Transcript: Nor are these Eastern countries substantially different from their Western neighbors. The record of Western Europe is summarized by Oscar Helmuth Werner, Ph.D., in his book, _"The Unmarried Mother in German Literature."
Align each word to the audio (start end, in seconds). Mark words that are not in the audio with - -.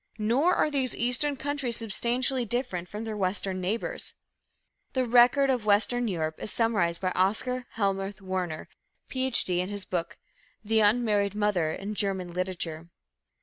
Nor 0.17 0.55
are 0.55 0.71
these 0.71 0.95
Eastern 0.95 1.35
countries 1.35 1.77
substantially 1.77 2.43
different 2.43 2.89
from 2.89 3.03
their 3.03 3.15
Western 3.15 3.61
neighbors. 3.61 4.15
The 4.93 5.05
record 5.05 5.51
of 5.51 5.63
Western 5.67 6.07
Europe 6.07 6.39
is 6.41 6.51
summarized 6.51 7.01
by 7.01 7.11
Oscar 7.11 7.67
Helmuth 7.73 8.19
Werner, 8.19 8.67
Ph.D., 9.09 9.61
in 9.61 9.69
his 9.69 9.85
book, 9.85 10.17
_"The 10.65 10.79
Unmarried 10.79 11.35
Mother 11.35 11.71
in 11.71 11.93
German 11.93 12.33
Literature." 12.33 12.89